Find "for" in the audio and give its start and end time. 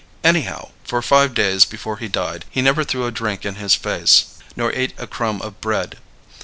0.83-1.03